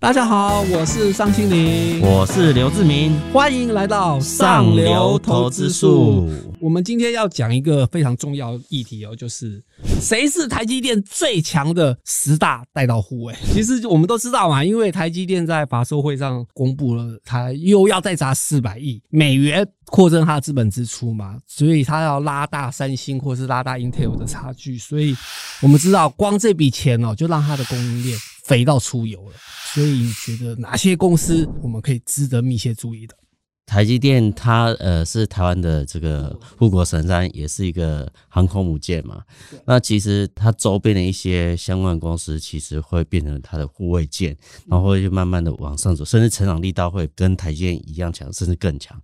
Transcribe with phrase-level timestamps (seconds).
[0.00, 6.26] 大家好，我是尚青林，我是刘志明，欢迎来到上流投资术。
[6.58, 9.62] 我们今天要讲一个非常重要议题哦，就是
[10.00, 13.34] 谁是台积电最强的十大带刀护卫。
[13.52, 24.78] 其实我们都知道嘛，因为台积电在法说会上公布了，它又要再砸四百亿美元扩增它的资本支出嘛，所以它要拉大三星或是拉大 Intel 的差距。
[24.78, 25.14] 所以
[25.60, 29.36] 我们知道，光这笔钱哦，就让它的供应链肥到出油了。
[29.72, 33.14] 所以你觉得哪些公司我们可以值得密切注意的？
[33.66, 39.22] 台积电它呃是台湾的这个护国神山，也是一个航空母舰嘛。
[39.64, 49.00] 那其实它周边的一些相关公司，其实会变成它的护卫舰，然后就慢慢的往上走，甚至成长力道会跟台积电一样强，甚至更强。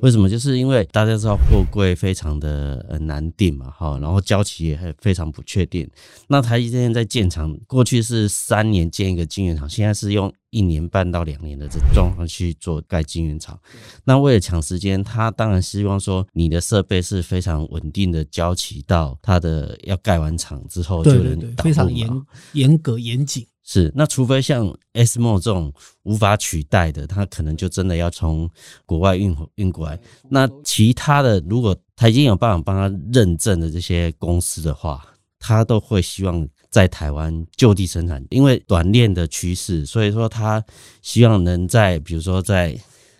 [0.00, 0.28] 为什么？
[0.28, 5.88] 就是因为大家知道货柜非常的呃难定嘛，哈，然后交期也非常不确定。
[6.28, 13.58] 那台积电在建厂，过去是三年建一个晶圆厂，现在是用一年半到两年的这状况去做盖晶圆厂。
[14.04, 22.08] 那为了抢时间，他当然希望说你的设备是非常稳定的交期到它的要盖完厂之后就能非常严
[22.52, 23.46] 严格严谨。
[23.70, 25.70] 是，那除非像 SMO 这种
[26.04, 28.48] 无法取代的，它可能就真的要从
[28.86, 30.00] 国外运运过来。
[30.30, 35.06] 那其他的，如果他已经有办法帮他认证的这些公司的话，
[35.38, 40.64] 他都会希望在台湾就地生产，因为短链的趋势，所以说他
[41.02, 42.74] 希望能在比如说在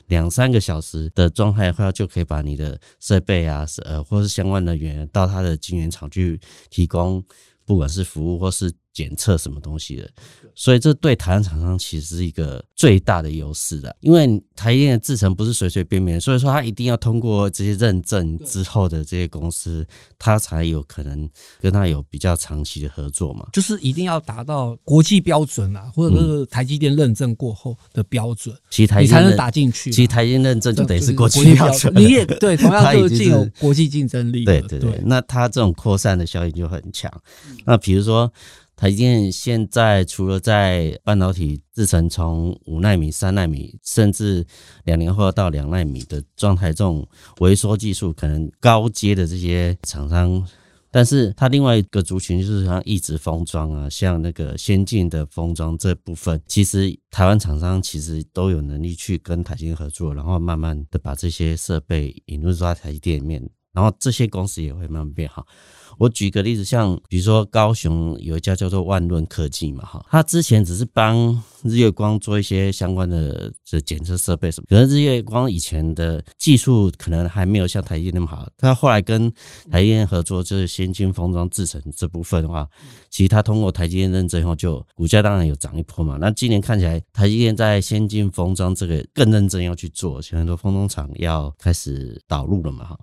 [0.07, 6.41] 两三个小时的状态下，就可以把你的设备啊，呃，或是相关人员到他的晶圆厂去
[6.71, 7.23] 提供，
[7.67, 8.73] 不管是服务或是。
[8.99, 10.11] 检测什么东西的，
[10.57, 19.87] 所以这对台湾厂商其实是一个最大的优势的，因为台积电的制程不是随随便便，所以说它一定要通过这些认证之后的这些公司，
[20.19, 23.47] 它才有可能跟它有比较长期的合作嘛。
[23.53, 29.93] 就是一定要达到国际标准啊，或者是台积电认证过后的标准，其实台你才能打进去。
[29.93, 34.45] 其实台积电认证就等于是国际标准，你也对， 同样就具有国际竞争力。
[34.45, 37.09] 对对对，那它这种扩散的效应就很强。
[37.65, 38.33] 那比如说。
[38.79, 44.47] 台积电现在除了在半导体制成从五纳米、三纳米，甚至
[44.85, 47.05] 两年后到两纳米的状态，这种
[47.41, 50.47] 微缩技术可能高阶的这些厂商，
[50.93, 65.47] 但是它另外一个族群就是像一直封装啊，像那个先进的封装这部分，其实台湾厂商其实都有能力去跟台积电合作，然后慢慢的把这些设备引入到台积电里面，然后这些公司也会慢慢变好。
[65.99, 79.29] 我举个例子，像比如说高雄有一家叫做万润科技嘛，哈，他之前只是帮日月光做一些相关的这检测设备什么，可能日月光以前的技术可能还没有像台积电那么好，他后来跟
[79.73, 82.69] 台积电合作，就是先进封装制成这部分的话，
[83.11, 86.17] 其实他通过台积电认证后，就股价当然有涨一波嘛。
[86.21, 92.97] 那今年看起来，台积电在先进封装这个更认真要去做，现在很多封装厂要开始导入了嘛，哈，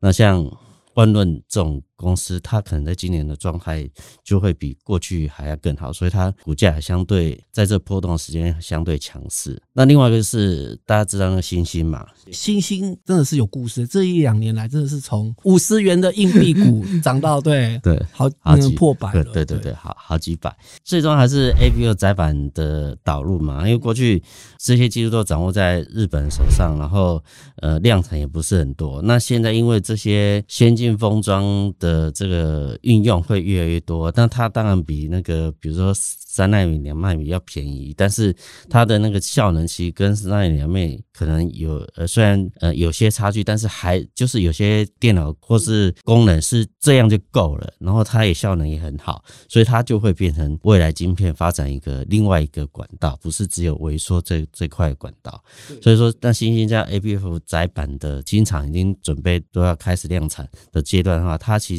[0.00, 0.50] 那像。
[0.98, 3.86] 万论这种公司，它可能在今年的状态
[4.22, 9.60] 就会比过去还要更好，所以它股价相对在这波动的时间相对强势。
[9.72, 20.56] 那另外一个是大家知道那个星星嘛，星星真的是有故事，这一两年来真的是从五十元的硬币股涨到对对好好几破百了，对对对，好好几百。
[20.84, 24.22] 最终还是 A B U 窄板的导入嘛，因为过去
[24.58, 27.20] 这些技术都掌握在日本手上，然后
[27.56, 29.02] 呃量产也不是很多。
[29.02, 35.94] 那现在因为这些先进封装的这个运用会越来越多，但它当然比那个，比如说。
[36.30, 38.32] 三纳米、两纳米要便宜，但是
[38.70, 55.42] 它的那个效能其实跟三纳米、两纳米可能有呃，虽然呃有些差距，但是还就是有些电脑或是功能是这样就够了，然后它也效能也很好，所以它就会变成未来晶片发展一个另外一个管道，不是只有萎缩这这块管道。
[55.82, 61.77] 所以说，那新兴这样 A B F 窄板的晶厂已经准备都要开始量产的阶段的话，它其实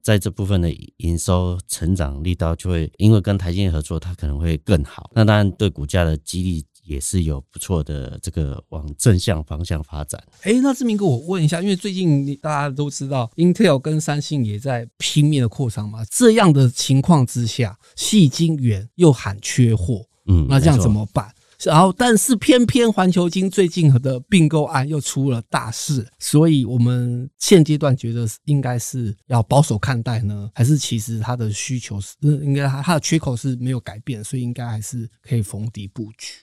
[0.00, 3.82] 在这部分的营收成长力道就会因为跟台积电合。
[3.82, 10.22] 作它可能会更好，那当然对股价的激励也是有不错的这个往正向方向发展。
[10.42, 21.34] 哎，那志明哥，我问一下，因为最近大家都知道，Intel 跟三星也在拼命的扩张嘛，这样的情况之下，细晶圆又喊缺货，嗯，那这样怎么办？
[21.64, 36.38] 然后，但是偏偏环球金最近的并购案又出了大事，所以我们现阶段觉得应该是要保守看待呢，还是其实它的需求是应该它它的缺口是没有改变，所以应该还是可以逢低布局。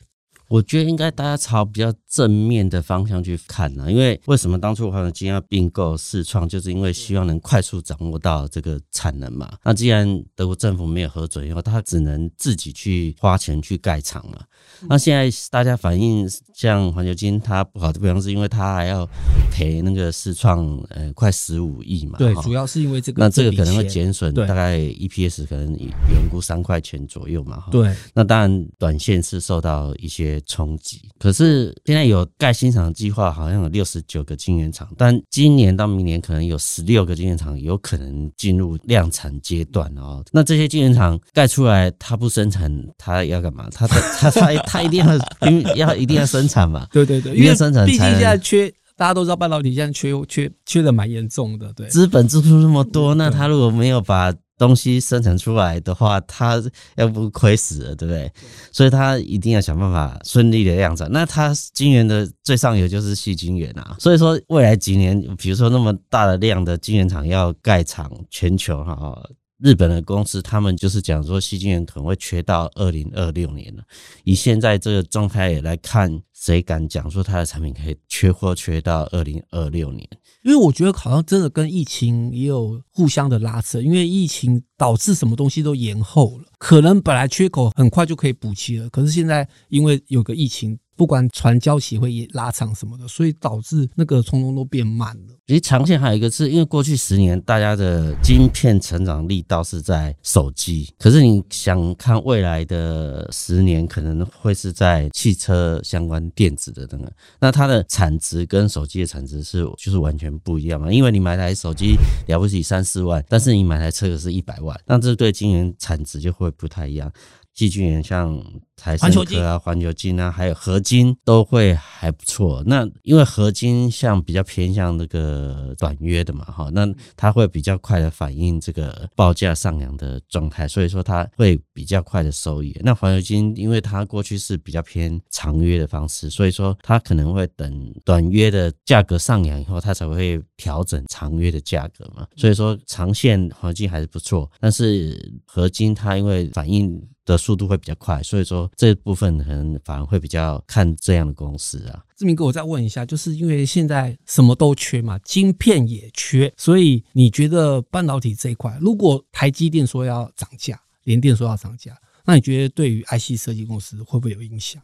[0.49, 9.49] 我觉得应该大家朝比较正面的方向去看呢，因为为什么当初环球金要并购世创，就是因为希望能快速掌握到这个产能嘛。
[9.63, 14.39] 那既然德国政府没有核准以后，他只能自己去花钱去盖厂嘛。
[14.87, 19.07] 那现在大家反映，像环球金它不好的地方，是因为它还要
[19.51, 22.17] 赔那个世创呃快十五亿嘛。
[22.17, 23.21] 对，主要是因为这个。
[23.21, 27.65] 那这个可能会减损大概 EPS 可能原估三块钱左右嘛。
[27.71, 27.95] 对。
[28.13, 40.23] 那当然短线是受到一些冲击，可是现在有盖新厂计划，好像有六十九个晶圆厂，但今年到明年可能有十六个晶圆厂有可能进入量产阶段哦。
[40.31, 43.67] 那这些晶圆厂盖出来，它不生产，它要干嘛？
[43.71, 45.15] 它它它它一定要
[45.49, 46.87] 因为要一定要生产嘛？
[46.93, 51.71] 对对对，因为生产毕竟现在缺，大家都知道半导体现在缺缺缺的蛮严重的。
[51.73, 56.61] 对，资本支出那么多，那他如果没有把东西生产出来的话，它
[56.97, 58.31] 要不亏死了，对不对？
[58.71, 61.09] 所以它一定要想办法顺利的量产。
[61.11, 69.17] 那它晶圆的最上游就是细晶圆啊，所以说未来几年，比如说那么大的量的晶圆厂要盖厂，全球哈，
[69.61, 73.83] 日本的公司他们就是讲说，细晶圆可能会缺到二零二六年了。
[74.23, 80.07] 以现在这个状态来看，谁敢讲说他的产品可以缺货缺到二零二六年？
[80.43, 90.79] 因为我觉得好像真的跟疫情也有互相的拉扯，因为疫情导致什么东西都延后了，可能本来缺口很快就可以补齐了，可是现在因为有个疫情。
[90.95, 95.33] 不管传交期会拉长什么的，所以导致那个通通都变慢了。
[95.47, 110.91] 其实长线还有一个是因为过去十年大家的晶片成长力倒是在手机，可是你想看未来的十年可能会是在汽车相关电子的那个，那它的产值跟手机的产值是就是完全不一样嘛。
[110.91, 111.95] 因为你买台手机
[112.27, 117.11] 了不起三四万，但是你买台车可是一百万，那这对经营产值就会不太一样。
[117.59, 118.41] 细菌源像
[118.77, 122.63] 台盛科啊、环球金啊，还有合金都会还不错。
[122.65, 132.73] 那因为合金像比较偏向那个短约的嘛，哈，那它会比较快的反映这个报价上扬的状态，所以说它会比较快的收益。
[132.81, 142.25] 那环球金因为它过去是比较偏长约的方式，所以说它可能会等短约的价格上扬以后，它才会调整长约的价格嘛。
[142.37, 147.05] 所以说长线黄金还是不错，但是合金它因为反应。
[147.33, 152.03] 的速度会比较快，所以说这部分可能反而会比较看这样的公司啊。
[152.17, 164.81] 志明哥，我再问一下，就是因为现在什么都缺嘛，晶片也缺，所以你觉得半导体这一块，如果台积电说要涨价，联电说要涨价，那你觉得对于 IC 设计公司会不会有影响？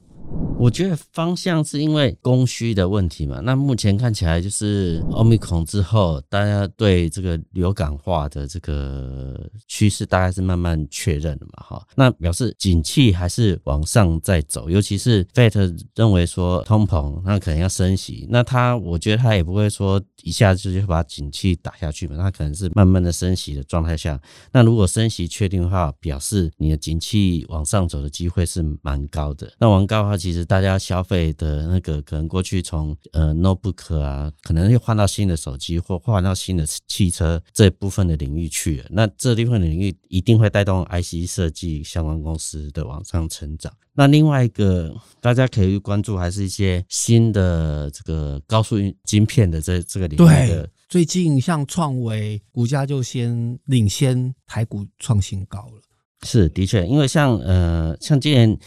[0.65, 3.39] 我觉得方向是因为供需的问题嘛。
[3.39, 11.63] 那目前看起来就是奥密克之后，大家对这个流感化的这个趋势大概是慢慢确认了嘛。
[11.63, 18.25] 哈，那表示景气还是往上在走，尤其是 Fed 认为说通膨，那可能要升息。
[18.27, 24.19] 那他我觉得他也不会说一下子就把景气打下去嘛，他可能是慢慢的升息的状态下。
[24.51, 29.53] 那如果升息确定的话，表示你的景气往上走的机会是蛮高的。
[29.59, 38.85] 那往高的话，其实大家消费的那个可能过去从呃 notebook 啊，可能又换到新的手机或换到新的汽车这部分的领域去了。
[38.89, 43.71] 那这部分领域一定会带动 IC 设计相关公司的往上成长。
[43.93, 50.69] 那另外一个大家可以关注，还是一些新的这个高速晶片的这这个领域的。
[50.89, 55.81] 最近像创维股价就先领先台股创新高了。
[56.23, 58.57] 是的确，因为像呃像今年。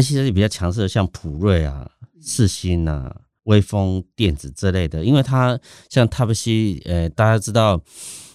[0.00, 1.88] IC 设计比较强势的，像普瑞啊、
[2.20, 3.14] 四新啊、
[3.44, 7.80] 威风电子之类的，因为它像 Type C，呃，大家知道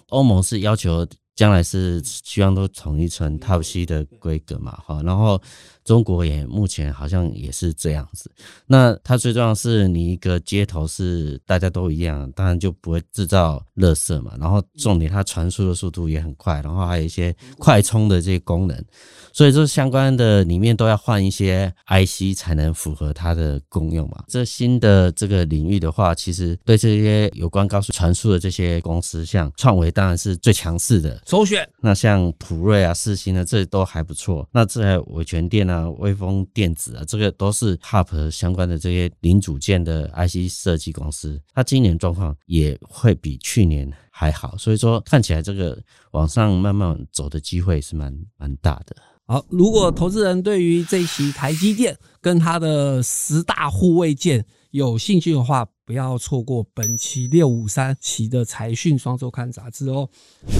[0.10, 1.05] 欧盟是要求
[1.39, 5.41] 将来是希望都统一成 Type C 的规格嘛，哈，然后。
[5.86, 8.29] 中国也目前好像也是这样子，
[8.67, 14.34] 那它最重要是你一个接头是大家都一样，当然就不会制造垃圾嘛。
[14.39, 18.86] 然后重点它传输的速度也很快，然后还有一些快充的这些功能，
[19.34, 24.24] 所以说相关的里面都要换一些 IC 才能符合它的功用嘛。
[24.27, 31.69] 这新的这个领域的话，其实对这些有关高速传输的这些公司，像创维当然是最强势的首选。
[31.79, 34.50] 那像普瑞啊、四星啊，这都还不错。
[34.51, 35.88] 那这伟全电啊。
[36.00, 45.77] 威风电子啊，这个都是 HAP 相关的这些零组件的 IC 设计公司，它今年状况也会比去年还好，所以说看起来这个
[46.12, 48.95] 往上慢慢走的机会是蛮蛮大的。
[49.29, 60.09] 好，如果投资人对于这期台积电跟它的十大护卫舰有兴趣的话，不要错过本期六五三期的财讯双周刊杂志哦。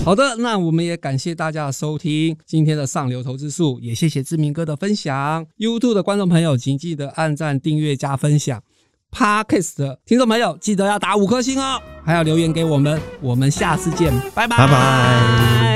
[0.06, 5.44] 好的，那我们也感谢大家的收听今天的上流投资术，也谢谢志明哥的分享。
[5.58, 8.62] YouTube 的观众朋友，请记得按赞、订阅、加分享。
[9.12, 13.02] Podcast 的听众朋友，记得要打五颗星哦，还要留言给我们。
[13.20, 15.69] 我们下次见，拜拜拜。